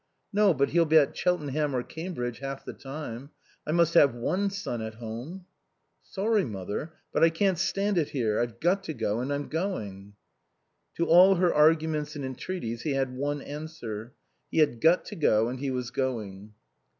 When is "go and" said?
8.95-9.31, 15.15-15.59